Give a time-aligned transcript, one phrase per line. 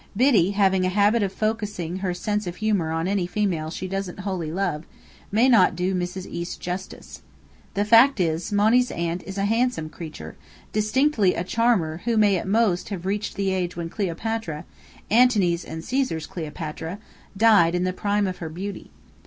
[0.17, 4.21] Biddy having a habit of focussing her sense of humour on any female she doesn't
[4.21, 4.83] wholly love,
[5.31, 6.25] may not do Mrs.
[6.25, 7.21] East justice.
[7.75, 10.35] The fact is, Monny's aunt is a handsome creature,
[10.73, 14.65] distinctly a charmer who may at most have reached the age when Cleopatra
[15.11, 16.97] Antony's and Caesar's Cleopatra
[17.37, 18.89] died in the prime of her beauty.